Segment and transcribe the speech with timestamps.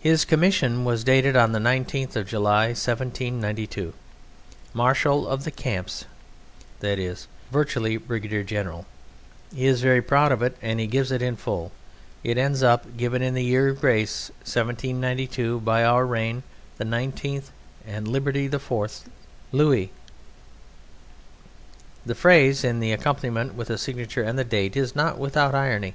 [0.00, 3.92] His commission was dated on the 19th of July, 1792;
[4.72, 6.06] Marshal of the Camps,
[6.80, 8.86] that is, virtually, brigadier general.
[9.54, 11.72] He is very proud of it, and he gives it in full.
[12.24, 16.42] It ends up "Given in the year of Grace 1792 of our Reign
[16.78, 17.50] the 19th
[17.86, 19.08] and Liberty the 4th.
[19.52, 19.92] Louis."
[22.06, 25.92] The phrase, in accompaniment with the signature and the date, is not without irony.